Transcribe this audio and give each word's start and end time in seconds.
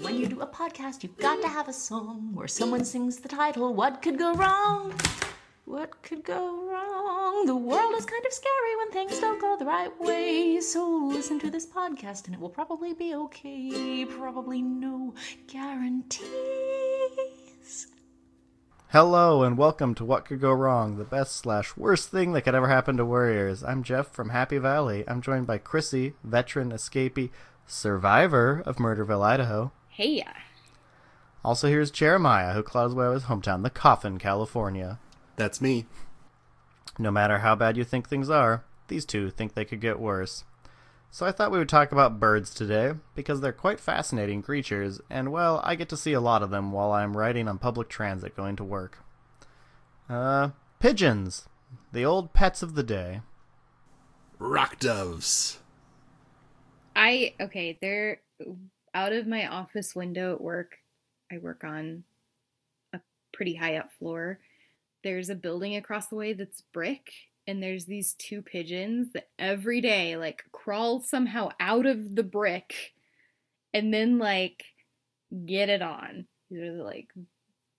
When 0.00 0.16
you 0.16 0.26
do 0.26 0.40
a 0.40 0.46
podcast, 0.46 1.04
you've 1.04 1.16
got 1.18 1.40
to 1.42 1.46
have 1.46 1.68
a 1.68 1.72
song 1.72 2.30
where 2.34 2.48
someone 2.48 2.84
sings 2.84 3.18
the 3.18 3.28
title. 3.28 3.72
What 3.74 4.02
could 4.02 4.18
go 4.18 4.34
wrong? 4.34 4.92
What 5.66 6.02
could 6.02 6.24
go 6.24 6.68
wrong? 6.68 7.46
The 7.46 7.54
world 7.54 7.94
is 7.94 8.04
kind 8.04 8.26
of 8.26 8.32
scary 8.32 8.76
when 8.78 8.90
things 8.90 9.20
don't 9.20 9.40
go 9.40 9.56
the 9.56 9.64
right 9.64 9.92
way. 10.00 10.60
So 10.60 10.84
listen 11.06 11.38
to 11.38 11.48
this 11.48 11.64
podcast 11.64 12.26
and 12.26 12.34
it 12.34 12.40
will 12.40 12.48
probably 12.48 12.92
be 12.92 13.14
okay. 13.14 14.04
Probably 14.04 14.62
no 14.62 15.14
guarantees. 15.46 16.26
Hello 18.88 19.44
and 19.44 19.56
welcome 19.56 19.94
to 19.94 20.04
What 20.04 20.24
Could 20.24 20.40
Go 20.40 20.50
Wrong, 20.50 20.98
the 20.98 21.04
best 21.04 21.36
slash 21.36 21.76
worst 21.76 22.10
thing 22.10 22.32
that 22.32 22.42
could 22.42 22.56
ever 22.56 22.68
happen 22.68 22.96
to 22.96 23.04
Warriors. 23.04 23.62
I'm 23.62 23.84
Jeff 23.84 24.08
from 24.08 24.30
Happy 24.30 24.58
Valley. 24.58 25.04
I'm 25.06 25.22
joined 25.22 25.46
by 25.46 25.58
Chrissy, 25.58 26.14
veteran 26.24 26.72
escapee, 26.72 27.30
survivor 27.64 28.60
of 28.66 28.78
Murderville, 28.78 29.24
Idaho. 29.24 29.70
Hey, 29.96 30.24
Also 31.44 31.68
here's 31.68 31.92
Jeremiah, 31.92 32.52
who 32.52 32.64
clouds 32.64 32.94
away 32.94 33.12
his 33.14 33.26
hometown, 33.26 33.62
the 33.62 33.70
Coffin, 33.70 34.18
California. 34.18 34.98
That's 35.36 35.60
me. 35.60 35.86
No 36.98 37.12
matter 37.12 37.38
how 37.38 37.54
bad 37.54 37.76
you 37.76 37.84
think 37.84 38.08
things 38.08 38.28
are, 38.28 38.64
these 38.88 39.04
two 39.04 39.30
think 39.30 39.54
they 39.54 39.64
could 39.64 39.80
get 39.80 40.00
worse. 40.00 40.42
So 41.12 41.24
I 41.24 41.30
thought 41.30 41.52
we 41.52 41.58
would 41.58 41.68
talk 41.68 41.92
about 41.92 42.18
birds 42.18 42.52
today, 42.52 42.94
because 43.14 43.40
they're 43.40 43.52
quite 43.52 43.78
fascinating 43.78 44.42
creatures, 44.42 45.00
and 45.08 45.30
well, 45.30 45.60
I 45.62 45.76
get 45.76 45.88
to 45.90 45.96
see 45.96 46.12
a 46.12 46.20
lot 46.20 46.42
of 46.42 46.50
them 46.50 46.72
while 46.72 46.90
I'm 46.90 47.16
riding 47.16 47.46
on 47.46 47.58
public 47.58 47.88
transit 47.88 48.34
going 48.34 48.56
to 48.56 48.64
work. 48.64 48.98
Uh, 50.08 50.50
pigeons. 50.80 51.48
The 51.92 52.04
old 52.04 52.32
pets 52.32 52.64
of 52.64 52.74
the 52.74 52.82
day. 52.82 53.20
Rock 54.40 54.80
doves. 54.80 55.60
I 56.96 57.34
okay. 57.40 57.78
They're 57.80 58.18
out 58.94 59.12
of 59.12 59.26
my 59.26 59.46
office 59.46 59.94
window 59.94 60.34
at 60.34 60.40
work. 60.40 60.78
I 61.30 61.38
work 61.38 61.64
on 61.64 62.04
a 62.92 63.00
pretty 63.32 63.54
high 63.54 63.76
up 63.76 63.92
floor. 63.92 64.38
There's 65.02 65.28
a 65.28 65.34
building 65.34 65.76
across 65.76 66.06
the 66.06 66.16
way 66.16 66.32
that's 66.32 66.62
brick, 66.72 67.12
and 67.46 67.62
there's 67.62 67.84
these 67.84 68.14
two 68.14 68.40
pigeons 68.40 69.12
that 69.12 69.28
every 69.38 69.80
day 69.80 70.16
like 70.16 70.44
crawl 70.52 71.00
somehow 71.00 71.50
out 71.60 71.86
of 71.86 72.14
the 72.14 72.22
brick, 72.22 72.94
and 73.74 73.92
then 73.92 74.18
like 74.18 74.64
get 75.44 75.68
it 75.68 75.82
on. 75.82 76.26
These 76.50 76.60
are 76.60 76.82
like 76.82 77.08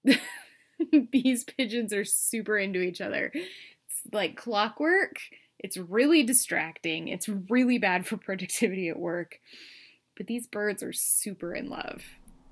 these 1.12 1.44
pigeons 1.44 1.94
are 1.94 2.06
super 2.06 2.58
into 2.58 2.81
each 2.81 3.02
other. 3.02 3.31
It's 3.34 4.14
like 4.14 4.36
clockwork. 4.36 5.18
It's 5.59 5.78
really 5.78 6.23
distracting. 6.23 7.08
It's 7.08 7.30
really 7.30 7.78
bad 7.78 8.06
for 8.06 8.18
productivity 8.18 8.90
at 8.90 9.00
work. 9.00 9.40
But 10.18 10.28
these 10.28 10.48
birds 10.48 10.82
are 10.82 10.94
super 10.94 11.54
in 11.54 11.70
love. 11.70 12.04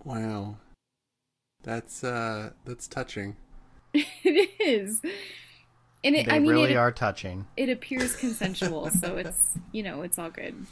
Wow. 0.04 0.58
That's 1.64 2.04
uh 2.04 2.52
that's 2.66 2.88
touching. 2.88 3.38
it 3.94 4.50
is. 4.60 5.02
And 6.04 6.16
it, 6.16 6.26
They 6.26 6.34
I 6.34 6.40
mean, 6.40 6.50
really 6.52 6.74
it, 6.74 6.78
are 6.78 6.92
touching. 6.92 7.48
it 7.56 7.70
appears 7.70 8.16
consensual, 8.16 8.90
so 8.90 9.16
it's, 9.18 9.58
you 9.72 9.84
know, 9.84 10.02
it's 10.02 10.20
all 10.20 10.30
good. 10.30 10.66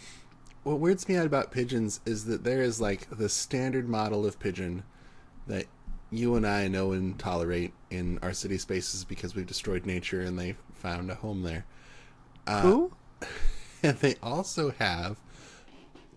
What 0.63 0.79
weirds 0.79 1.07
me 1.07 1.15
out 1.15 1.25
about 1.25 1.51
pigeons 1.51 2.01
is 2.05 2.25
that 2.25 2.43
there 2.43 2.61
is 2.61 2.81
like 2.81 3.07
the 3.09 3.29
standard 3.29 3.87
model 3.87 4.25
of 4.25 4.39
pigeon 4.39 4.83
that 5.47 5.65
you 6.11 6.35
and 6.35 6.45
I 6.45 6.67
know 6.67 6.91
and 6.91 7.17
tolerate 7.17 7.73
in 7.89 8.19
our 8.21 8.33
city 8.33 8.57
spaces 8.57 9.05
because 9.05 9.33
we've 9.33 9.47
destroyed 9.47 9.85
nature 9.85 10.21
and 10.21 10.37
they 10.37 10.55
found 10.73 11.09
a 11.09 11.15
home 11.15 11.43
there. 11.43 11.65
Uh, 12.45 12.61
Who? 12.61 12.91
And 13.83 13.97
they 13.97 14.13
also 14.21 14.69
have 14.77 15.17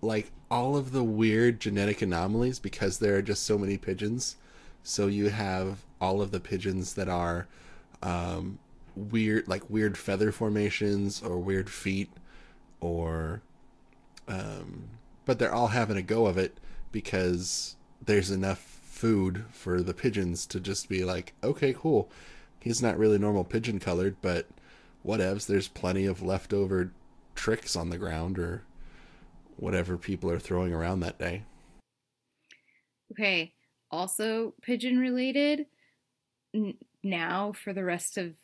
like 0.05 0.30
all 0.50 0.77
of 0.77 0.92
the 0.92 1.02
weird 1.02 1.60
genetic 1.60 2.02
anomalies 2.02 2.58
because 2.58 2.98
there 2.98 3.16
are 3.16 3.22
just 3.22 3.42
so 3.44 3.58
many 3.58 3.77
pigeons. 3.77 4.36
So 4.83 5.06
you 5.06 5.30
have 5.30 5.84
all 6.00 6.20
of 6.20 6.30
the 6.30 6.41
pigeons 6.41 6.94
that 6.94 7.08
are 7.08 7.46
um, 8.02 8.58
weird, 8.94 9.48
like 9.48 9.69
weird 9.70 9.96
feather 9.96 10.30
formations 10.30 11.23
or 11.23 11.39
weird 11.39 11.70
feet, 11.70 12.11
or 12.80 13.42
um, 14.28 14.90
but 15.24 15.39
they're 15.39 15.55
all 15.55 15.68
having 15.68 15.96
a 15.96 16.02
go 16.02 16.27
of 16.27 16.39
it 16.39 16.58
because 16.92 17.77
there's 18.05 18.30
enough 18.30 18.58
food 18.58 19.45
for 19.51 19.83
the 19.83 19.95
pigeons 19.95 20.46
to 20.46 20.61
just 20.61 20.89
be 20.89 21.05
like, 21.05 21.33
okay, 21.42 21.74
cool. 21.77 22.08
He's 22.61 22.83
not 22.83 22.98
really 22.98 23.18
normal 23.18 23.45
pigeon 23.45 23.78
colored, 23.78 24.17
but 24.23 24.46
whatevs. 25.05 25.46
There's 25.46 25.68
plenty 25.68 26.07
of 26.07 26.23
leftover 26.23 26.92
tricks 27.34 27.74
on 27.74 27.90
the 27.90 27.98
ground 27.98 28.39
or 28.39 28.62
whatever 29.56 29.96
people 29.96 30.30
are 30.30 30.38
throwing 30.40 30.72
around 30.72 31.00
that 31.00 31.18
day. 31.18 31.42
Okay, 33.12 33.52
also 33.90 34.54
pigeon 34.62 34.98
related. 34.98 35.66
N- 36.54 36.74
now, 37.02 37.52
for 37.52 37.72
the 37.72 37.84
rest 37.84 38.16
of 38.18 38.34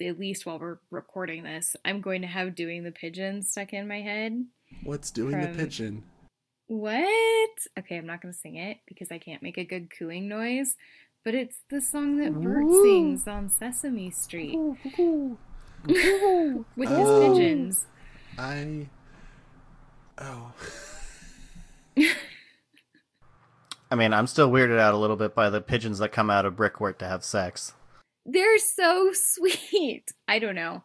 at 0.00 0.18
least 0.18 0.46
while 0.46 0.58
we're 0.58 0.78
recording 0.90 1.42
this, 1.42 1.76
I'm 1.84 2.00
going 2.00 2.22
to 2.22 2.26
have 2.26 2.54
doing 2.54 2.84
the 2.84 2.90
pigeon 2.90 3.42
stuck 3.42 3.74
in 3.74 3.86
my 3.86 4.00
head. 4.00 4.46
What's 4.82 5.10
doing 5.10 5.32
From- 5.32 5.52
the 5.52 5.58
pigeon? 5.64 6.04
What? 6.68 7.50
Okay, 7.78 7.96
I'm 7.98 8.06
not 8.06 8.22
going 8.22 8.32
to 8.32 8.38
sing 8.38 8.54
it 8.56 8.78
because 8.86 9.10
I 9.10 9.18
can't 9.18 9.42
make 9.42 9.58
a 9.58 9.64
good 9.64 9.90
cooing 9.90 10.28
noise, 10.28 10.76
but 11.24 11.34
it's 11.34 11.56
the 11.68 11.80
song 11.82 12.16
that 12.18 12.32
Bert 12.32 12.64
Woo. 12.64 12.82
sings 12.84 13.26
on 13.26 13.50
Sesame 13.50 14.10
Street 14.10 14.56
with 15.06 15.36
his 15.86 16.98
Oh. 16.98 17.34
pigeons. 17.34 17.86
I. 18.38 18.86
Oh. 20.20 20.52
I 23.90 23.96
mean, 23.96 24.12
I'm 24.12 24.26
still 24.26 24.50
weirded 24.50 24.78
out 24.78 24.94
a 24.94 24.98
little 24.98 25.16
bit 25.16 25.34
by 25.34 25.50
the 25.50 25.60
pigeons 25.60 25.98
that 25.98 26.12
come 26.12 26.30
out 26.30 26.44
of 26.46 26.56
brickwork 26.56 26.98
to 27.00 27.08
have 27.08 27.24
sex. 27.24 27.74
They're 28.24 28.58
so 28.58 29.10
sweet. 29.12 30.12
I 30.28 30.38
don't 30.38 30.54
know. 30.54 30.84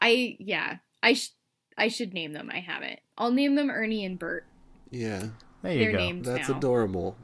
I 0.00 0.36
yeah. 0.38 0.76
I 1.02 1.14
sh- 1.14 1.32
I 1.78 1.88
should 1.88 2.12
name 2.12 2.32
them. 2.32 2.50
I 2.52 2.58
haven't. 2.60 2.98
I'll 3.16 3.30
name 3.30 3.54
them 3.54 3.70
Ernie 3.70 4.04
and 4.04 4.18
Bert. 4.18 4.44
Yeah, 4.90 5.28
There 5.62 5.72
you 5.72 5.78
They're 5.78 5.92
go. 5.92 5.98
named 5.98 6.24
that's 6.24 6.48
now. 6.48 6.56
adorable. 6.58 7.16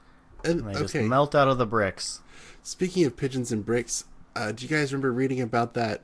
And 0.45 0.61
And 0.61 0.69
they 0.69 0.81
just 0.81 0.95
okay, 0.95 1.06
melt 1.06 1.34
out 1.34 1.49
of 1.49 1.59
the 1.59 1.66
bricks. 1.66 2.21
speaking 2.62 3.05
of 3.05 3.16
pigeons 3.16 3.51
and 3.53 3.65
bricks, 3.65 4.05
uh, 4.37 4.53
do 4.53 4.65
you 4.65 4.69
guys 4.75 4.93
remember 4.93 5.12
reading 5.12 5.41
about 5.41 5.75
that 5.75 6.03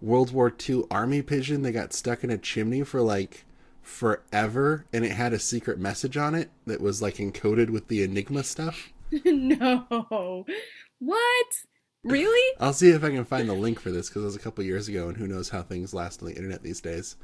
World 0.00 0.32
War 0.32 0.52
II 0.68 0.84
army 0.90 1.22
pigeon 1.22 1.62
that 1.62 1.72
got 1.72 1.92
stuck 1.92 2.24
in 2.24 2.30
a 2.30 2.38
chimney 2.38 2.82
for 2.82 3.00
like 3.02 3.44
forever, 3.82 4.86
and 4.92 5.04
it 5.04 5.12
had 5.12 5.32
a 5.32 5.38
secret 5.38 5.78
message 5.78 6.16
on 6.16 6.34
it 6.34 6.50
that 6.66 6.80
was 6.80 7.02
like 7.02 7.16
encoded 7.16 7.70
with 7.70 7.88
the 7.88 8.02
Enigma 8.02 8.44
stuff? 8.44 8.92
no. 9.24 10.46
What? 10.98 11.46
Really? 12.04 12.56
I'll 12.60 12.72
see 12.72 12.90
if 12.90 13.04
I 13.04 13.10
can 13.10 13.24
find 13.24 13.48
the 13.48 13.54
link 13.54 13.80
for 13.80 13.90
this 13.90 14.08
because 14.08 14.22
it 14.22 14.26
was 14.26 14.36
a 14.36 14.40
couple 14.40 14.64
years 14.64 14.88
ago, 14.88 15.08
and 15.08 15.16
who 15.16 15.26
knows 15.26 15.50
how 15.50 15.62
things 15.62 15.92
last 15.92 16.22
on 16.22 16.28
the 16.28 16.34
internet 16.36 16.62
these 16.62 16.80
days. 16.80 17.16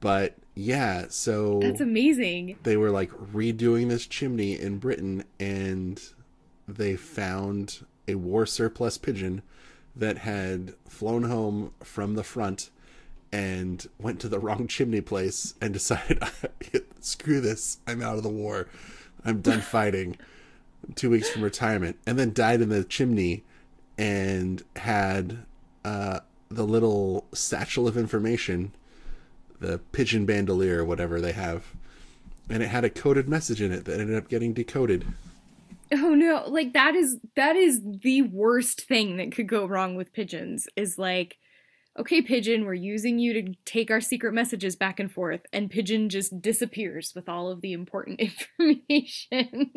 But 0.00 0.36
yeah, 0.54 1.06
so 1.08 1.58
That's 1.60 1.80
amazing. 1.80 2.56
they 2.62 2.76
were 2.76 2.90
like 2.90 3.10
redoing 3.10 3.88
this 3.88 4.06
chimney 4.06 4.58
in 4.58 4.78
Britain 4.78 5.24
and 5.40 6.00
they 6.68 6.94
found 6.94 7.84
a 8.06 8.14
war 8.14 8.46
surplus 8.46 8.96
pigeon 8.96 9.42
that 9.96 10.18
had 10.18 10.74
flown 10.88 11.24
home 11.24 11.72
from 11.82 12.14
the 12.14 12.22
front 12.22 12.70
and 13.32 13.86
went 13.98 14.20
to 14.20 14.28
the 14.28 14.38
wrong 14.38 14.66
chimney 14.66 15.00
place 15.00 15.54
and 15.60 15.72
decided 15.72 16.22
screw 17.00 17.40
this 17.40 17.78
I'm 17.86 18.02
out 18.02 18.16
of 18.16 18.22
the 18.22 18.28
war. 18.28 18.68
I'm 19.24 19.40
done 19.40 19.60
fighting. 19.62 20.16
2 20.94 21.10
weeks 21.10 21.28
from 21.28 21.42
retirement. 21.42 21.98
And 22.06 22.18
then 22.18 22.32
died 22.32 22.60
in 22.60 22.68
the 22.68 22.84
chimney 22.84 23.44
and 23.98 24.62
had 24.76 25.38
uh, 25.84 26.20
the 26.48 26.64
little 26.64 27.26
satchel 27.34 27.86
of 27.86 27.96
information 27.96 28.72
the 29.60 29.78
pigeon 29.92 30.24
bandolier 30.24 30.80
or 30.80 30.84
whatever 30.84 31.20
they 31.20 31.32
have. 31.32 31.74
And 32.48 32.62
it 32.62 32.68
had 32.68 32.84
a 32.84 32.90
coded 32.90 33.28
message 33.28 33.60
in 33.60 33.72
it 33.72 33.84
that 33.84 34.00
ended 34.00 34.16
up 34.16 34.28
getting 34.28 34.52
decoded. 34.52 35.04
Oh 35.92 36.14
no, 36.14 36.44
like 36.48 36.72
that 36.74 36.94
is 36.94 37.18
that 37.34 37.56
is 37.56 37.80
the 37.82 38.22
worst 38.22 38.82
thing 38.82 39.16
that 39.16 39.32
could 39.32 39.48
go 39.48 39.66
wrong 39.66 39.94
with 39.94 40.12
pigeons 40.12 40.68
is 40.76 40.98
like 40.98 41.38
okay 41.98 42.22
pigeon, 42.22 42.64
we're 42.64 42.74
using 42.74 43.18
you 43.18 43.32
to 43.34 43.54
take 43.64 43.90
our 43.90 44.00
secret 44.00 44.32
messages 44.32 44.76
back 44.76 45.00
and 45.00 45.10
forth 45.10 45.40
and 45.52 45.70
pigeon 45.70 46.08
just 46.08 46.40
disappears 46.40 47.12
with 47.14 47.28
all 47.28 47.50
of 47.50 47.60
the 47.60 47.72
important 47.72 48.20
information. 48.58 49.72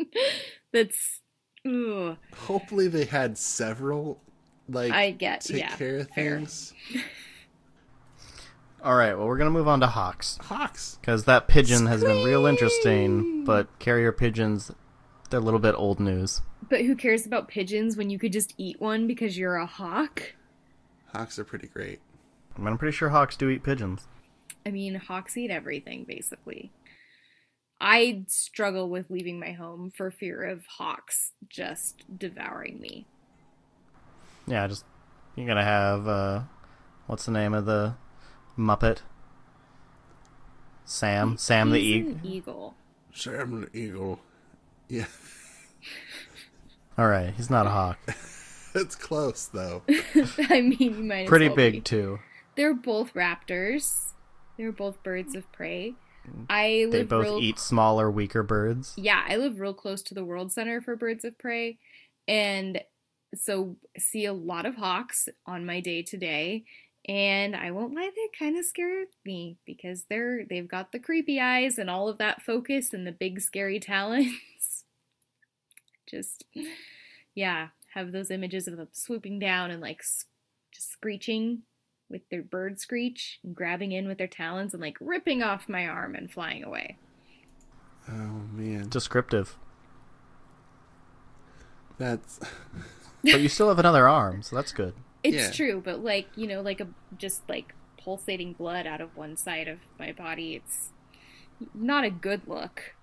That's 0.71 1.21
ugh. 1.65 2.17
Hopefully, 2.35 2.87
they 2.87 3.05
had 3.05 3.37
several 3.37 4.21
like 4.69 4.91
I 4.91 5.11
get 5.11 5.41
take 5.41 5.59
yeah. 5.59 5.75
care 5.75 5.97
of 5.97 6.09
things. 6.09 6.73
All 8.83 8.95
right, 8.95 9.15
well, 9.15 9.27
we're 9.27 9.37
going 9.37 9.51
to 9.51 9.53
move 9.53 9.67
on 9.67 9.79
to 9.81 9.87
hawks. 9.87 10.39
Hawks. 10.41 10.97
Because 10.99 11.25
that 11.25 11.47
pigeon 11.47 11.85
has 11.85 12.03
been 12.03 12.25
real 12.25 12.47
interesting, 12.47 13.43
but 13.45 13.67
carrier 13.77 14.11
pigeons, 14.11 14.71
they're 15.29 15.39
a 15.39 15.43
little 15.43 15.59
bit 15.59 15.75
old 15.77 15.99
news. 15.99 16.41
But 16.67 16.81
who 16.81 16.95
cares 16.95 17.27
about 17.27 17.47
pigeons 17.47 17.95
when 17.95 18.09
you 18.09 18.17
could 18.17 18.33
just 18.33 18.55
eat 18.57 18.81
one 18.81 19.05
because 19.05 19.37
you're 19.37 19.57
a 19.57 19.67
hawk? 19.67 20.33
Hawks 21.13 21.37
are 21.37 21.43
pretty 21.43 21.67
great. 21.67 21.99
I 22.61 22.63
mean, 22.63 22.73
I'm 22.73 22.77
pretty 22.77 22.95
sure 22.95 23.09
hawks 23.09 23.35
do 23.35 23.49
eat 23.49 23.63
pigeons. 23.63 24.07
I 24.65 24.69
mean, 24.69 24.93
hawks 24.93 25.35
eat 25.35 25.49
everything 25.49 26.03
basically. 26.07 26.71
I 27.79 28.25
struggle 28.27 28.87
with 28.87 29.09
leaving 29.09 29.39
my 29.39 29.53
home 29.53 29.91
for 29.97 30.11
fear 30.11 30.43
of 30.43 30.67
hawks 30.67 31.31
just 31.49 32.03
devouring 32.15 32.79
me. 32.79 33.07
Yeah, 34.45 34.67
just 34.67 34.85
you're 35.35 35.47
gonna 35.47 35.63
have 35.63 36.07
uh, 36.07 36.41
what's 37.07 37.25
the 37.25 37.31
name 37.31 37.55
of 37.55 37.65
the 37.65 37.95
Muppet? 38.55 38.99
Sam, 40.85 41.37
Sam 41.37 41.71
the 41.71 41.79
He's 41.79 41.95
Eagle. 41.95 42.11
an 42.11 42.21
eagle. 42.23 42.75
Sam 43.13 43.61
the 43.61 43.75
Eagle. 43.77 44.19
Yeah, 44.87 45.05
All 46.99 47.07
right, 47.07 47.33
he's 47.35 47.49
not 47.49 47.65
a 47.65 47.69
hawk. 47.69 47.97
it's 48.75 48.95
close 48.95 49.47
though. 49.47 49.81
I 50.49 50.61
mean, 50.61 50.77
you 50.79 50.91
might 50.91 51.23
as 51.23 51.29
Pretty 51.29 51.47
well 51.47 51.55
big 51.55 51.73
be. 51.73 51.81
too. 51.81 52.19
They're 52.55 52.73
both 52.73 53.13
raptors. 53.13 54.13
They're 54.57 54.71
both 54.71 55.01
birds 55.03 55.35
of 55.35 55.51
prey. 55.51 55.95
Mm. 56.29 56.45
I 56.49 56.85
live 56.85 56.91
They 56.91 57.03
both 57.03 57.23
real 57.23 57.39
eat 57.39 57.59
smaller, 57.59 58.11
weaker 58.11 58.43
birds. 58.43 58.93
yeah, 58.97 59.25
I 59.27 59.37
live 59.37 59.59
real 59.59 59.73
close 59.73 60.01
to 60.03 60.13
the 60.13 60.25
World 60.25 60.51
Center 60.51 60.81
for 60.81 60.95
Birds 60.95 61.25
of 61.25 61.37
Prey, 61.39 61.77
and 62.27 62.81
so 63.33 63.77
see 63.97 64.25
a 64.25 64.33
lot 64.33 64.65
of 64.65 64.75
hawks 64.75 65.29
on 65.45 65.65
my 65.65 65.79
day 65.79 66.01
to 66.03 66.17
day. 66.17 66.63
And 67.07 67.55
I 67.55 67.71
won't 67.71 67.95
lie, 67.95 68.11
they 68.15 68.37
kind 68.37 68.55
of 68.55 68.65
scare 68.65 69.05
me 69.25 69.57
because 69.65 70.03
they're 70.09 70.45
they've 70.45 70.67
got 70.67 70.91
the 70.91 70.99
creepy 70.99 71.39
eyes 71.39 71.79
and 71.79 71.89
all 71.89 72.07
of 72.07 72.19
that 72.19 72.43
focus 72.43 72.93
and 72.93 73.07
the 73.07 73.11
big 73.11 73.41
scary 73.41 73.79
talons. 73.79 74.83
just 76.07 76.45
yeah, 77.33 77.69
have 77.95 78.11
those 78.11 78.29
images 78.29 78.67
of 78.67 78.77
them 78.77 78.89
swooping 78.91 79.39
down 79.39 79.71
and 79.71 79.81
like 79.81 80.03
just 80.71 80.91
screeching 80.91 81.63
with 82.11 82.27
their 82.29 82.41
bird 82.43 82.79
screech 82.79 83.39
and 83.43 83.55
grabbing 83.55 83.91
in 83.91 84.07
with 84.07 84.17
their 84.17 84.27
talons 84.27 84.73
and 84.73 84.81
like 84.81 84.97
ripping 84.99 85.41
off 85.41 85.69
my 85.69 85.87
arm 85.87 86.13
and 86.15 86.29
flying 86.31 86.63
away. 86.63 86.97
Oh 88.09 88.41
man, 88.53 88.89
Descriptive. 88.89 89.55
that's 91.97 92.39
But 93.23 93.41
you 93.41 93.49
still 93.49 93.67
have 93.69 93.77
another 93.79 94.07
arm, 94.07 94.41
so 94.41 94.55
that's 94.55 94.71
good. 94.71 94.95
It's 95.23 95.35
Yeah. 95.35 95.51
true, 95.51 95.81
but 95.85 96.03
like, 96.03 96.27
you 96.35 96.47
know, 96.47 96.61
like 96.61 96.79
a 96.81 96.87
just 97.17 97.47
like 97.47 97.75
pulsating 98.03 98.53
blood 98.53 98.87
out 98.87 98.99
of 99.01 99.15
one 99.15 99.37
side 99.37 99.67
of 99.67 99.77
my 99.99 100.11
body, 100.11 100.55
it's 100.55 100.89
not 101.75 102.03
a 102.03 102.09
good 102.09 102.41
look. 102.47 102.95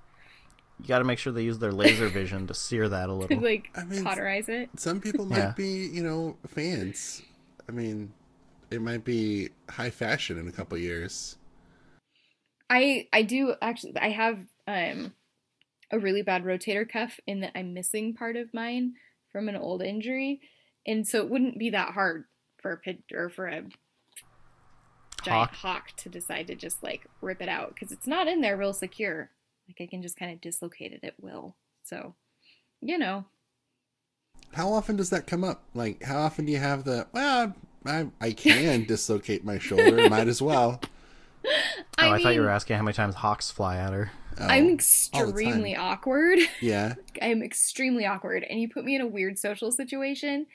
You 0.81 0.88
got 0.88 0.99
to 0.99 1.04
make 1.04 1.19
sure 1.20 1.32
they 1.32 1.43
use 1.44 1.61
their 1.61 1.70
laser 1.72 2.08
vision 2.20 2.49
to 2.49 2.54
sear 2.54 2.88
that 2.88 3.08
a 3.08 3.12
little. 3.12 3.40
like 3.40 3.69
I 3.76 3.84
mean, 3.84 4.02
cauterize 4.02 4.49
it. 4.49 4.70
some 4.76 5.00
people 5.00 5.25
might 5.26 5.38
Yeah. 5.38 5.52
be, 5.56 5.87
you 5.93 6.02
know, 6.02 6.37
fans. 6.49 7.22
I 7.69 7.72
mean, 7.72 8.12
it 8.70 8.81
might 8.82 9.05
be 9.05 9.50
high 9.70 9.91
fashion 9.91 10.38
in 10.38 10.49
a 10.49 10.53
couple 10.53 10.79
years. 10.79 11.37
I 12.70 13.09
I 13.12 13.23
do 13.23 13.55
actually 13.62 13.97
I 13.99 14.11
have 14.11 14.38
um 14.67 15.15
a 15.91 15.99
really 15.99 16.23
bad 16.23 16.44
rotator 16.44 16.88
cuff 16.91 17.19
in 17.26 17.41
that 17.41 17.53
I'm 17.55 17.75
missing 17.75 18.15
part 18.15 18.37
of 18.37 18.53
mine 18.55 18.94
from 19.32 19.49
an 19.49 19.56
old 19.56 19.82
injury. 19.82 20.41
And 20.87 21.06
so 21.06 21.20
it 21.20 21.31
wouldn't 21.31 21.59
be 21.59 21.70
that 21.70 21.94
hard 21.94 22.25
for 22.59 22.73
a 22.73 22.76
pit 22.79 23.03
or 23.12 23.29
for 23.31 23.47
a 23.47 23.65
giant 25.23 25.50
Hawk. 25.50 25.55
hawk 25.55 25.93
to 25.99 26.09
decide 26.09 26.47
to 26.49 26.55
just 26.56 26.82
like 26.82 27.06
rip 27.21 27.41
it 27.43 27.49
out 27.49 27.75
because 27.75 27.93
it's 27.93 28.06
not 28.06 28.29
in 28.29 28.41
there 28.41 28.56
real 28.56 28.73
secure. 28.73 29.31
Like 29.69 29.81
I 29.81 29.87
can 29.91 30.03
just 30.03 30.17
kind 30.19 30.32
of 30.32 30.41
dislocate 30.41 30.93
it 30.93 31.05
at 31.05 31.14
will. 31.21 31.56
So, 31.85 32.14
you 32.81 32.99
know, 32.99 33.26
How 34.53 34.73
often 34.73 34.97
does 34.97 35.11
that 35.11 35.26
come 35.26 35.44
up? 35.44 35.64
Like, 35.75 36.03
how 36.03 36.19
often 36.21 36.44
do 36.47 36.53
you 36.53 36.59
have 36.59 36.85
the? 36.85 37.06
Well, 37.12 37.55
I 37.88 38.06
I 38.20 38.32
can 38.32 38.85
dislocate 38.85 39.44
my 39.44 39.58
shoulder. 39.58 40.08
Might 40.08 40.29
as 40.29 40.43
well. 40.43 40.81
oh, 41.44 41.50
I, 41.99 42.23
thought 42.23 42.35
you 42.35 42.43
were 42.43 42.50
asking 42.50 42.76
how 42.76 42.82
many 42.82 42.94
times 42.94 43.14
hawks 43.14 43.50
fly 43.50 43.76
at 43.79 43.93
her. 43.93 44.11
Oh, 44.40 44.46
I'm 44.46 44.69
extremely 44.70 45.75
awkward. 45.75 46.38
Yeah. 46.61 46.94
I'm 47.20 47.43
extremely 47.43 48.06
awkward. 48.06 48.44
And 48.49 48.61
you 48.61 48.69
put 48.69 48.85
me 48.85 48.94
in 48.94 49.00
a 49.00 49.06
weird 49.06 49.38
social 49.38 49.73
situation 49.73 50.46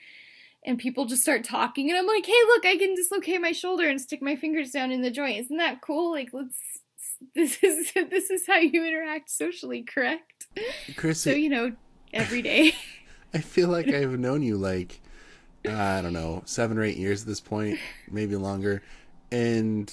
and 0.64 0.78
people 0.78 1.04
just 1.04 1.22
start 1.22 1.44
talking 1.44 1.90
and 1.90 1.98
I'm 1.98 2.06
like, 2.06 2.24
hey, 2.24 2.32
look, 2.46 2.64
I 2.64 2.76
can 2.76 2.94
dislocate 2.94 3.40
my 3.40 3.52
shoulder 3.52 3.88
and 3.88 4.00
stick 4.00 4.22
my 4.22 4.36
fingers 4.36 4.70
down 4.70 4.92
in 4.92 5.02
the 5.02 5.10
joint. 5.10 5.38
Isn't 5.38 5.58
that 5.58 5.80
cool? 5.80 6.12
Like, 6.12 6.30
let's. 6.32 6.58
This 7.34 7.62
is 7.62 7.90
this 7.94 8.28
is 8.28 8.46
how 8.46 8.58
you 8.58 8.84
interact 8.84 9.30
socially, 9.30 9.82
correct? 9.82 10.46
Chrissy, 10.96 11.30
So 11.30 11.34
you 11.36 11.48
know, 11.48 11.72
every 12.12 12.42
day. 12.42 12.74
I 13.34 13.38
feel 13.38 13.68
like 13.70 13.88
I've 13.88 14.18
known 14.18 14.42
you 14.42 14.56
like 14.56 15.00
I 15.66 16.02
don't 16.02 16.12
know 16.12 16.42
seven 16.44 16.78
or 16.78 16.82
eight 16.84 16.96
years 16.96 17.22
at 17.22 17.26
this 17.28 17.40
point, 17.40 17.78
maybe 18.10 18.36
longer, 18.36 18.82
and 19.32 19.92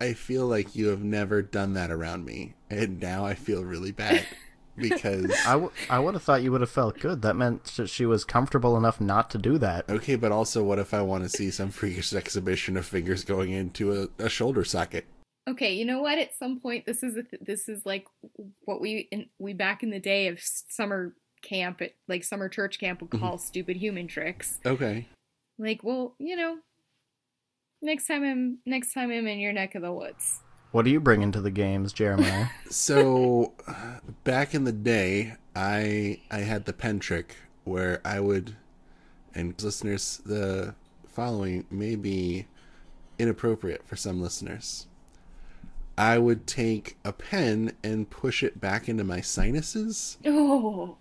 I 0.00 0.12
feel 0.12 0.46
like 0.46 0.76
you 0.76 0.88
have 0.88 1.02
never 1.02 1.42
done 1.42 1.74
that 1.74 1.90
around 1.90 2.24
me, 2.24 2.54
and 2.70 3.00
now 3.00 3.24
I 3.24 3.34
feel 3.34 3.64
really 3.64 3.92
bad 3.92 4.26
because 4.76 5.32
I, 5.46 5.52
w- 5.52 5.72
I 5.90 5.98
would 5.98 6.14
have 6.14 6.22
thought 6.22 6.42
you 6.42 6.52
would 6.52 6.60
have 6.60 6.70
felt 6.70 7.00
good. 7.00 7.22
That 7.22 7.34
meant 7.34 7.64
that 7.64 7.88
she 7.88 8.06
was 8.06 8.24
comfortable 8.24 8.76
enough 8.76 9.00
not 9.00 9.30
to 9.30 9.38
do 9.38 9.58
that. 9.58 9.88
okay, 9.88 10.16
but 10.16 10.30
also 10.32 10.62
what 10.62 10.78
if 10.78 10.92
I 10.94 11.02
want 11.02 11.24
to 11.24 11.28
see 11.30 11.50
some 11.50 11.70
freakish 11.70 12.12
exhibition 12.12 12.76
of 12.76 12.86
fingers 12.86 13.24
going 13.24 13.50
into 13.52 14.08
a, 14.18 14.24
a 14.24 14.28
shoulder 14.28 14.64
socket? 14.64 15.06
Okay, 15.48 15.72
you 15.72 15.86
know 15.86 16.00
what? 16.02 16.18
At 16.18 16.34
some 16.38 16.60
point, 16.60 16.84
this 16.84 17.02
is 17.02 17.16
a 17.16 17.22
th- 17.22 17.42
this 17.44 17.70
is 17.70 17.86
like 17.86 18.06
what 18.66 18.82
we 18.82 19.08
in, 19.10 19.26
we 19.38 19.54
back 19.54 19.82
in 19.82 19.88
the 19.90 19.98
day 19.98 20.28
of 20.28 20.38
summer 20.42 21.14
camp 21.42 21.80
at 21.80 21.94
like 22.06 22.24
summer 22.24 22.48
church 22.48 22.78
camp 22.78 23.00
would 23.00 23.10
mm-hmm. 23.10 23.24
call 23.24 23.38
stupid 23.38 23.76
human 23.76 24.06
tricks. 24.06 24.58
Okay, 24.64 25.08
Like, 25.58 25.82
well, 25.82 26.14
you 26.18 26.36
know, 26.36 26.58
next 27.82 28.06
time 28.06 28.24
I'm 28.24 28.58
next 28.66 28.92
time 28.92 29.10
I'm 29.10 29.26
in 29.26 29.38
your 29.38 29.52
neck 29.52 29.74
of 29.74 29.82
the 29.82 29.92
woods. 29.92 30.40
What 30.70 30.84
are 30.84 30.90
you 30.90 31.00
bringing 31.00 31.32
to 31.32 31.40
the 31.40 31.50
games, 31.50 31.92
Jeremiah? 31.92 32.48
so 32.70 33.54
back 34.24 34.54
in 34.54 34.64
the 34.64 34.72
day, 34.72 35.34
I 35.56 36.20
I 36.30 36.40
had 36.40 36.66
the 36.66 36.72
pen 36.72 36.98
trick 36.98 37.36
where 37.64 38.00
I 38.04 38.20
would, 38.20 38.56
and 39.34 39.60
listeners, 39.62 40.20
the 40.24 40.74
following 41.06 41.66
may 41.70 41.96
be 41.96 42.46
inappropriate 43.18 43.86
for 43.86 43.96
some 43.96 44.20
listeners. 44.20 44.86
I 45.96 46.18
would 46.18 46.46
take 46.46 46.96
a 47.04 47.12
pen 47.12 47.72
and 47.82 48.08
push 48.08 48.44
it 48.44 48.60
back 48.60 48.88
into 48.88 49.02
my 49.02 49.20
sinuses, 49.20 50.16
Oh, 50.24 50.96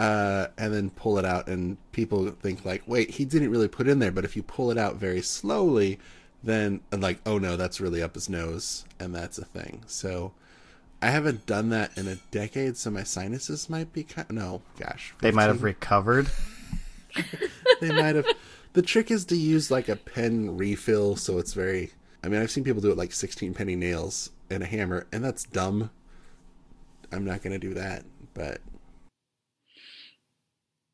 uh, 0.00 0.48
and 0.56 0.72
then 0.72 0.88
pull 0.88 1.18
it 1.18 1.26
out. 1.26 1.46
And 1.46 1.76
people 1.92 2.30
think 2.30 2.64
like, 2.64 2.82
"Wait, 2.86 3.10
he 3.10 3.26
didn't 3.26 3.50
really 3.50 3.68
put 3.68 3.86
in 3.86 3.98
there." 3.98 4.10
But 4.10 4.24
if 4.24 4.34
you 4.34 4.42
pull 4.42 4.70
it 4.70 4.78
out 4.78 4.96
very 4.96 5.20
slowly, 5.20 5.98
then 6.42 6.80
and 6.90 7.02
like, 7.02 7.20
"Oh 7.26 7.36
no, 7.36 7.56
that's 7.56 7.80
really 7.80 8.02
up 8.02 8.14
his 8.14 8.28
nose," 8.28 8.86
and 8.98 9.14
that's 9.14 9.36
a 9.36 9.44
thing. 9.44 9.82
So 9.86 10.32
I 11.02 11.10
haven't 11.10 11.44
done 11.44 11.68
that 11.68 11.96
in 11.98 12.08
a 12.08 12.16
decade, 12.30 12.78
so 12.78 12.90
my 12.90 13.02
sinuses 13.02 13.68
might 13.68 13.92
be 13.92 14.04
kind. 14.04 14.30
No, 14.30 14.62
gosh, 14.78 15.14
They 15.20 15.32
might 15.32 15.44
have 15.44 15.62
recovered. 15.62 16.30
they 17.82 17.92
might 17.92 18.16
have. 18.16 18.26
The 18.72 18.82
trick 18.82 19.10
is 19.10 19.26
to 19.26 19.36
use 19.36 19.70
like 19.70 19.90
a 19.90 19.96
pen 19.96 20.56
refill, 20.56 21.16
so 21.16 21.36
it's 21.36 21.52
very. 21.52 21.90
I 22.24 22.28
mean, 22.28 22.40
I've 22.40 22.50
seen 22.50 22.64
people 22.64 22.80
do 22.80 22.90
it 22.90 22.96
like 22.96 23.12
sixteen 23.12 23.52
penny 23.52 23.76
nails 23.76 24.30
and 24.48 24.62
a 24.62 24.66
hammer, 24.66 25.06
and 25.12 25.22
that's 25.22 25.44
dumb. 25.44 25.90
I'm 27.12 27.26
not 27.26 27.42
gonna 27.42 27.58
do 27.58 27.74
that, 27.74 28.04
but 28.32 28.62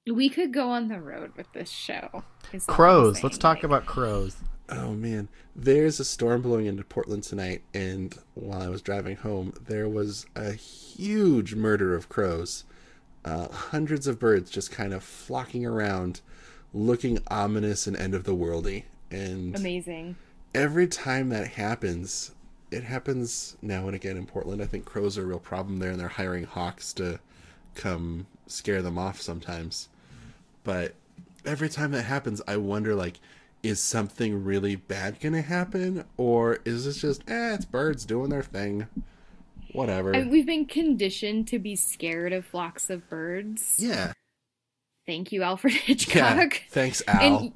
we 0.07 0.29
could 0.29 0.53
go 0.53 0.71
on 0.71 0.89
the 0.89 1.01
road 1.01 1.33
with 1.37 1.53
this 1.53 1.71
show. 1.71 2.25
is 2.53 2.69
all 2.69 2.73
I'm 2.73 2.77
Crows. 2.77 3.23
Let's 3.23 3.39
talk 3.39 3.65
about 3.65 3.87
crows. 3.87 4.37
Oh 4.69 4.93
man, 4.93 5.29
there's 5.55 6.01
a 6.01 6.05
storm 6.05 6.43
blowing 6.43 6.67
into 6.67 6.83
Portland 6.85 7.23
tonight, 7.23 7.63
and 7.73 8.17
while 8.35 8.63
I 8.63 8.69
was 8.69 8.83
driving 8.83 9.17
home, 9.17 9.53
there 9.65 9.89
was 9.89 10.27
a 10.35 10.53
huge 10.53 11.55
murder 11.55 11.95
of 11.95 12.09
crows. 12.09 12.65
Uh, 13.25 13.49
hundreds 13.49 14.07
of 14.07 14.19
birds 14.19 14.51
just 14.51 14.71
kind 14.71 14.93
of 14.93 15.03
flocking 15.03 15.65
around, 15.65 16.21
looking 16.73 17.19
ominous 17.29 17.87
and 17.87 17.97
end 17.97 18.15
of 18.15 18.25
the 18.25 18.35
worldy. 18.35 18.85
And 19.11 19.57
amazing. 19.57 20.17
every 20.55 20.89
time 20.89 21.29
that 21.29 21.49
happens, 21.49 22.33
it 22.73 22.83
happens 22.83 23.57
now 23.63 23.87
and 23.87 23.95
again 23.95 24.17
in 24.17 24.27
Portland. 24.27 24.61
I 24.63 24.67
think 24.67 24.85
crows 24.85 25.17
are 25.17 25.23
a 25.23 25.27
real 25.27 25.39
problem 25.39 25.79
there, 25.79 25.91
and 25.91 26.01
they're 26.01 26.09
hiring 26.09 26.45
hawks 26.45 26.93
to 26.95 27.21
come 27.75 28.27
scare 28.49 28.83
them 28.83 28.99
off 28.99 29.21
sometimes. 29.21 29.89
But 30.67 30.95
every 31.45 31.69
time 31.69 31.93
that 31.93 32.03
happens, 32.03 32.43
I 32.49 32.57
wonder 32.57 32.97
like, 32.97 33.21
is 33.63 33.79
something 33.81 34.45
really 34.45 34.75
bad 34.75 35.21
gonna 35.21 35.43
happen, 35.43 36.05
or 36.17 36.59
is 36.65 36.85
this 36.85 37.01
just 37.01 37.23
eh, 37.31 37.55
it's 37.55 37.65
birds 37.65 38.05
doing 38.05 38.31
their 38.31 38.43
thing, 38.43 38.89
whatever? 39.73 40.15
I, 40.15 40.25
we've 40.25 40.45
been 40.45 40.67
conditioned 40.67 41.47
to 41.49 41.61
be 41.61 41.77
scared 41.77 42.33
of 42.33 42.45
flocks 42.45 42.91
of 42.91 43.09
birds. 43.09 43.77
yeah, 43.79 44.13
Thank 45.07 45.31
you, 45.31 45.45
Alfred 45.45 45.75
yeah. 45.75 45.81
Hitchcock. 45.81 46.63
Thanks, 46.71 47.01
Al. 47.07 47.39
And 47.39 47.53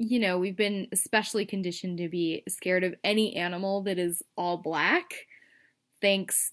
you 0.00 0.18
know, 0.18 0.36
we've 0.38 0.56
been 0.56 0.88
especially 0.90 1.46
conditioned 1.46 1.98
to 1.98 2.08
be 2.08 2.42
scared 2.48 2.82
of 2.82 2.96
any 3.04 3.36
animal 3.36 3.82
that 3.82 3.98
is 3.98 4.20
all 4.36 4.56
black. 4.56 5.14
Thanks 6.00 6.52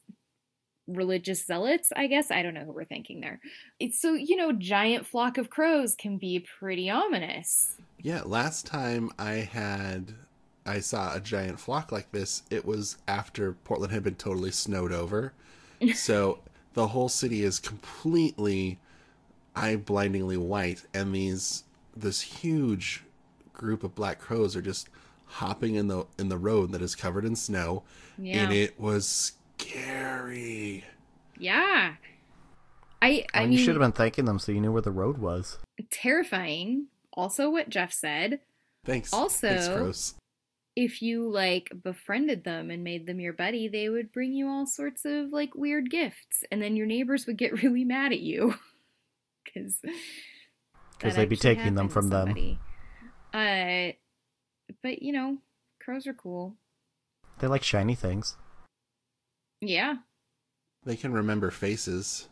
religious 0.88 1.46
zealots, 1.46 1.92
I 1.96 2.08
guess. 2.08 2.32
I 2.32 2.44
don't 2.44 2.54
know 2.54 2.64
who 2.66 2.72
we're 2.72 2.84
thanking 2.84 3.22
there. 3.22 3.40
It's 3.80 4.00
so, 4.00 4.14
you 4.14 4.36
know, 4.36 4.52
giant 4.52 5.06
flock 5.06 5.38
of 5.38 5.50
crows 5.50 5.96
can 5.96 6.18
be 6.18 6.40
pretty 6.60 6.90
ominous. 6.90 7.78
Yeah, 8.02 8.22
last 8.26 8.66
time 8.66 9.12
I 9.18 9.34
had 9.34 10.14
I 10.66 10.80
saw 10.80 11.14
a 11.16 11.20
giant 11.20 11.60
flock 11.60 11.92
like 11.92 12.12
this, 12.12 12.44
it 12.50 12.66
was 12.66 12.98
after 13.08 13.54
Portland 13.54 13.94
had 13.94 14.04
been 14.04 14.16
totally 14.16 14.52
snowed 14.52 14.92
over. 14.92 15.34
so 15.94 16.40
the 16.74 16.88
whole 16.88 17.10
city 17.10 17.44
is 17.44 17.60
completely 17.60 18.80
eye 19.56 19.76
blindingly 19.76 20.38
white 20.38 20.84
and 20.94 21.16
these 21.16 21.64
this 21.96 22.20
huge 22.22 23.04
group 23.54 23.84
of 23.84 23.96
black 23.96 24.20
crows 24.20 24.54
are 24.56 24.62
just 24.62 24.90
hopping 25.26 25.76
in 25.76 25.88
the 25.88 26.06
in 26.20 26.28
the 26.28 26.38
road 26.38 26.72
that 26.74 26.82
is 26.82 26.94
covered 26.94 27.24
in 27.24 27.36
snow 27.38 27.84
Yeah. 28.18 28.44
and 28.44 28.54
it 28.54 28.78
was 28.80 29.34
scary 29.76 30.84
yeah. 31.38 31.96
I 33.02 33.08
I 33.08 33.26
I 33.34 33.40
mean, 33.42 33.50
mean, 33.50 33.58
you 33.60 33.64
should 33.66 33.76
have 33.76 33.82
been 33.82 33.92
thanking 33.92 34.24
them 34.26 34.40
so 34.40 34.52
you 34.54 34.62
knew 34.62 34.72
where 34.72 34.82
the 34.82 34.92
road 34.92 35.18
was. 35.18 35.58
terrifying. 35.92 36.88
Also, 37.14 37.50
what 37.50 37.70
Jeff 37.70 37.92
said. 37.94 38.40
thanks 38.86 39.12
Also- 39.14 39.50
thanks 39.50 40.16
If 40.78 41.02
you 41.02 41.30
like 41.30 41.72
befriended 41.84 42.44
them 42.46 42.70
and 42.72 42.84
made 42.84 43.06
them 43.06 43.20
your 43.20 43.34
buddy, 43.34 43.68
they 43.68 43.90
would 43.90 44.12
bring 44.14 44.34
you 44.34 44.48
all 44.48 44.66
sorts 44.66 45.04
of 45.06 45.32
like 45.32 45.54
weird 45.56 45.90
gifts, 45.92 46.44
and 46.52 46.62
then 46.62 46.76
your 46.78 46.88
neighbors 46.88 47.26
would 47.28 47.38
get 47.38 47.62
really 47.64 47.84
mad 47.84 48.12
at 48.14 48.20
you 48.22 48.56
because 49.44 49.78
because 50.98 51.16
they'd 51.16 51.30
be 51.30 51.36
taking 51.36 51.76
them 51.76 51.90
from 51.90 52.10
them. 52.10 52.58
Uh, 53.34 53.92
but 54.82 55.02
you 55.02 55.12
know, 55.12 55.38
crows 55.82 56.08
are 56.08 56.14
cool. 56.14 56.56
They 57.40 57.48
like 57.48 57.64
shiny 57.64 57.96
things. 57.96 58.38
Yeah, 59.68 59.96
they 60.86 60.96
can 60.96 61.14
remember 61.14 61.52
faces. 61.52 62.30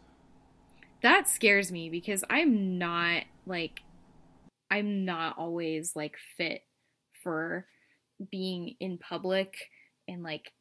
That 1.01 1.27
scares 1.27 1.71
me 1.71 1.89
because 1.89 2.23
I'm 2.29 2.77
not 2.77 3.23
like 3.45 3.81
I'm 4.71 5.05
not 5.05 5.37
always 5.37 5.95
like 5.95 6.15
fit 6.37 6.61
for 7.23 7.65
being 8.31 8.75
in 8.79 8.97
public 8.97 9.55
and 10.07 10.23
like 10.23 10.51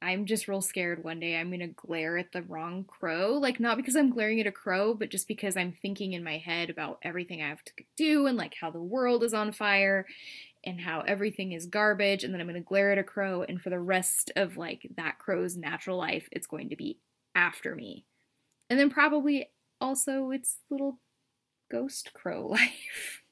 I'm 0.00 0.26
just 0.26 0.46
real 0.46 0.60
scared 0.60 1.02
one 1.02 1.18
day 1.18 1.36
I'm 1.36 1.48
going 1.48 1.58
to 1.60 1.66
glare 1.66 2.16
at 2.18 2.30
the 2.30 2.42
wrong 2.42 2.84
crow. 2.84 3.32
Like 3.32 3.58
not 3.58 3.76
because 3.76 3.96
I'm 3.96 4.10
glaring 4.10 4.40
at 4.40 4.46
a 4.46 4.52
crow 4.52 4.94
but 4.94 5.10
just 5.10 5.26
because 5.26 5.56
I'm 5.56 5.72
thinking 5.82 6.12
in 6.12 6.22
my 6.22 6.38
head 6.38 6.70
about 6.70 6.98
everything 7.02 7.42
I 7.42 7.48
have 7.48 7.64
to 7.64 7.72
do 7.96 8.26
and 8.26 8.38
like 8.38 8.54
how 8.60 8.70
the 8.70 8.80
world 8.80 9.24
is 9.24 9.34
on 9.34 9.52
fire 9.52 10.06
and 10.64 10.80
how 10.80 11.00
everything 11.00 11.52
is 11.52 11.66
garbage 11.66 12.24
and 12.24 12.32
then 12.32 12.40
I'm 12.40 12.46
going 12.46 12.60
to 12.60 12.66
glare 12.66 12.92
at 12.92 12.98
a 12.98 13.04
crow 13.04 13.42
and 13.42 13.60
for 13.60 13.70
the 13.70 13.80
rest 13.80 14.30
of 14.36 14.56
like 14.56 14.90
that 14.96 15.18
crow's 15.18 15.56
natural 15.56 15.96
life 15.96 16.28
it's 16.32 16.46
going 16.46 16.70
to 16.70 16.76
be 16.76 16.98
after 17.34 17.74
me 17.74 18.04
and 18.68 18.78
then 18.78 18.90
probably 18.90 19.50
also 19.80 20.30
its 20.30 20.58
little 20.70 20.98
ghost 21.70 22.12
crow 22.12 22.46
life. 22.48 23.22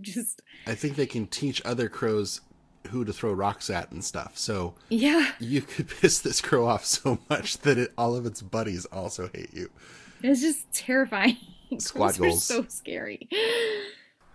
Just 0.00 0.40
i 0.66 0.74
think 0.74 0.96
they 0.96 1.06
can 1.06 1.26
teach 1.26 1.60
other 1.64 1.88
crows 1.88 2.40
who 2.88 3.04
to 3.04 3.12
throw 3.12 3.32
rocks 3.32 3.68
at 3.68 3.90
and 3.90 4.04
stuff 4.04 4.38
so 4.38 4.74
yeah, 4.88 5.32
you 5.38 5.60
could 5.60 5.88
piss 6.00 6.20
this 6.20 6.40
crow 6.40 6.66
off 6.66 6.84
so 6.84 7.18
much 7.28 7.58
that 7.58 7.76
it, 7.76 7.92
all 7.98 8.14
of 8.14 8.24
its 8.24 8.40
buddies 8.40 8.86
also 8.86 9.28
hate 9.34 9.52
you 9.52 9.68
it's 10.22 10.40
just 10.40 10.72
terrifying. 10.72 11.36
Squad 11.78 12.16
Crows 12.16 12.36
are 12.36 12.40
so 12.40 12.64
scary. 12.68 13.28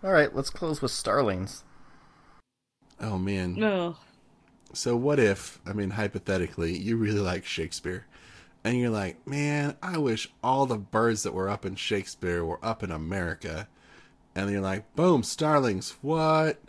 All 0.04 0.12
right, 0.12 0.34
let's 0.36 0.50
close 0.50 0.82
with 0.82 0.92
starlings. 0.92 1.64
Oh 3.00 3.18
man 3.18 3.56
No. 3.56 3.98
So 4.74 4.98
what 4.98 5.20
if, 5.20 5.60
I 5.66 5.72
mean 5.72 5.92
hypothetically, 5.92 6.78
you 6.78 6.98
really 6.98 7.22
like 7.22 7.46
Shakespeare 7.46 8.06
and 8.66 8.80
you're 8.80 8.90
like, 8.90 9.25
"Man, 9.28 9.78
I 9.82 10.00
wish 10.00 10.28
all 10.44 10.66
the 10.66 10.78
birds 10.78 11.22
that 11.24 11.34
were 11.34 11.48
up 11.48 11.66
in 11.66 11.75
Shakespeare 11.75 12.44
were 12.44 12.60
up 12.66 12.84
in 12.84 12.92
America." 12.92 13.68
And 14.34 14.50
you're 14.50 14.60
like, 14.60 14.96
"Boom, 14.96 15.22
starlings. 15.24 15.96
What?" 16.02 16.60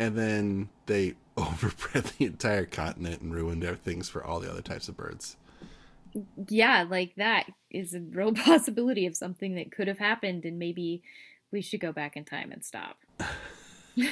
And 0.00 0.18
then 0.18 0.68
they 0.86 1.14
overbred 1.38 2.18
the 2.18 2.26
entire 2.26 2.66
continent 2.66 3.22
and 3.22 3.32
ruined 3.32 3.64
things 3.82 4.08
for 4.08 4.22
all 4.22 4.40
the 4.40 4.50
other 4.50 4.62
types 4.62 4.88
of 4.88 4.96
birds. 4.96 5.36
yeah, 6.48 6.84
like 6.88 7.14
that 7.16 7.46
is 7.70 7.94
a 7.94 8.00
real 8.00 8.32
possibility 8.34 9.06
of 9.06 9.16
something 9.16 9.54
that 9.54 9.70
could 9.70 9.86
have 9.86 9.98
happened, 9.98 10.44
and 10.44 10.58
maybe 10.58 11.02
we 11.52 11.62
should 11.62 11.80
go 11.80 11.92
back 11.92 12.16
in 12.16 12.24
time 12.24 12.50
and 12.50 12.64
stop. 12.64 12.98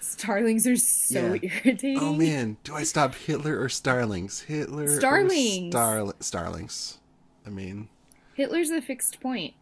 Starlings 0.00 0.66
are 0.66 0.76
so 0.76 1.34
Yeah. 1.34 1.50
irritating. 1.64 1.98
Oh 2.00 2.14
man, 2.14 2.56
do 2.64 2.74
I 2.74 2.82
stop 2.84 3.14
Hitler 3.14 3.60
or 3.60 3.68
starlings? 3.68 4.40
Hitler 4.42 4.84
or 4.84 4.98
Starlings. 4.98 5.74
Starl- 5.74 6.14
starlings. 6.22 6.98
I 7.46 7.50
mean, 7.50 7.88
Hitler's 8.34 8.70
the 8.70 8.80
fixed 8.82 9.20
point. 9.20 9.54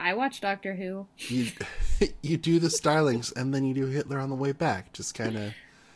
I 0.00 0.14
watch 0.14 0.40
Doctor 0.40 0.74
Who. 0.76 1.06
you 1.18 1.48
you 2.22 2.36
do 2.36 2.58
the 2.58 2.70
starlings 2.70 3.32
and 3.32 3.52
then 3.54 3.64
you 3.64 3.74
do 3.74 3.86
Hitler 3.86 4.18
on 4.18 4.30
the 4.30 4.36
way 4.36 4.52
back. 4.52 4.92
Just 4.92 5.14
kind 5.14 5.36
of 5.36 5.54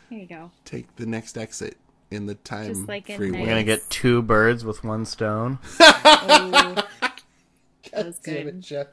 There 0.09 0.19
you 0.19 0.25
go. 0.27 0.51
take 0.65 0.95
the 0.97 1.05
next 1.05 1.37
exit 1.37 1.77
in 2.11 2.25
the 2.25 2.35
time 2.35 2.67
Just 2.67 2.87
like 2.87 3.09
a 3.09 3.15
free 3.17 3.31
nice- 3.31 3.41
We're 3.41 3.47
gonna 3.47 3.63
get 3.63 3.89
two 3.89 4.21
birds 4.21 4.63
with 4.65 4.83
one 4.83 5.05
stone. 5.05 5.59
Oh, 6.05 7.99
that 7.99 8.05
was 8.07 8.19
Damn 8.19 8.35
good. 8.45 8.47
it, 8.47 8.59
Jeff. 8.61 8.87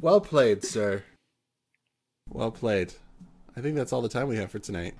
well 0.00 0.20
played, 0.20 0.64
sir. 0.64 1.04
Well 2.28 2.50
played. 2.50 2.94
I 3.56 3.60
think 3.60 3.76
that's 3.76 3.92
all 3.92 4.02
the 4.02 4.08
time 4.08 4.28
we 4.28 4.36
have 4.36 4.50
for 4.50 4.58
tonight. 4.58 4.94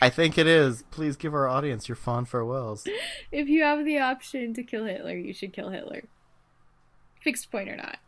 I 0.00 0.08
think 0.08 0.38
it 0.38 0.46
is. 0.46 0.84
Please 0.90 1.16
give 1.16 1.34
our 1.34 1.46
audience 1.46 1.88
your 1.88 1.96
fond 1.96 2.28
farewells. 2.28 2.86
If 3.32 3.48
you 3.48 3.62
have 3.62 3.84
the 3.84 3.98
option 3.98 4.54
to 4.54 4.64
kill 4.64 4.86
Hitler, 4.86 5.16
you 5.16 5.32
should 5.32 5.52
kill 5.52 5.70
Hitler. 5.70 6.02
Fixed 7.22 7.50
point 7.50 7.68
or 7.68 7.76
not. 7.76 7.98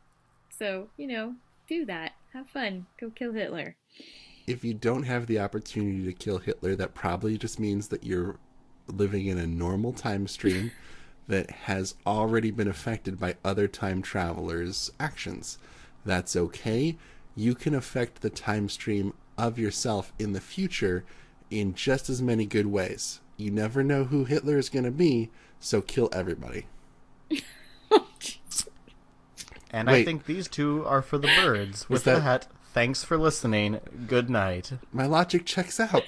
So, 0.51 0.89
you 0.97 1.07
know, 1.07 1.37
do 1.69 1.85
that. 1.87 2.13
Have 2.33 2.49
fun. 2.49 2.87
Go 3.01 3.11
kill 3.11 3.33
Hitler. 3.33 3.77
If 4.47 4.65
you 4.65 4.75
don't 4.75 5.05
have 5.05 5.27
the 5.27 5.39
opportunity 5.39 6.05
to 6.05 6.13
kill 6.13 6.39
Hitler, 6.39 6.75
that 6.75 6.95
probably 6.95 7.39
just 7.39 7.61
means 7.61 7.89
that 7.89 8.05
you're 8.05 8.39
living 8.89 9.27
in 9.27 9.39
a 9.39 9.47
normal 9.47 9.93
time 9.93 10.27
stream 10.27 10.73
that 11.29 11.51
has 11.51 11.95
already 12.05 12.51
been 12.51 12.69
affected 12.69 13.21
by 13.21 13.37
other 13.45 13.69
time 13.69 14.03
travelers' 14.03 14.91
actions. 14.99 15.59
That's 16.05 16.35
okay. 16.35 16.97
You 17.37 17.55
can 17.55 17.75
affect 17.75 18.23
the 18.23 18.31
time 18.31 18.69
stream 18.69 19.15
of 19.39 19.59
yourself 19.59 20.13
in 20.19 20.33
the 20.33 20.41
future 20.41 21.05
in 21.51 21.75
just 21.75 22.09
as 22.11 22.23
many 22.23 22.47
good 22.47 22.67
ways. 22.67 23.21
You 23.37 23.51
never 23.51 23.83
know 23.83 24.05
who 24.05 24.25
Hitler 24.25 24.59
is 24.59 24.69
going 24.69 24.85
to 24.85 24.91
be, 24.91 25.31
so 25.61 25.81
kill 25.81 26.09
everybody. 26.13 26.67
And 29.75 29.89
I 29.89 30.05
think 30.05 30.27
these 30.27 30.49
two 30.49 30.85
are 30.85 31.01
for 31.01 31.17
the 31.17 31.29
birds. 31.43 31.89
With 31.89 32.05
that- 32.05 32.23
that, 32.23 32.47
thanks 32.75 33.05
for 33.05 33.17
listening. 33.17 33.81
Good 34.07 34.29
night. 34.29 34.73
My 34.93 35.07
logic 35.07 35.47
checks 35.47 35.81
out. 35.81 36.03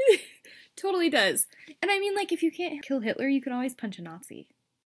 Totally 0.76 1.10
does. 1.10 1.46
And 1.82 1.90
I 1.90 1.98
mean, 1.98 2.14
like, 2.14 2.32
if 2.32 2.42
you 2.42 2.50
can't 2.50 2.82
kill 2.82 3.00
Hitler, 3.00 3.28
you 3.28 3.42
can 3.42 3.52
always 3.52 3.74
punch 3.74 3.98
a 3.98 4.02
Nazi. 4.02 4.48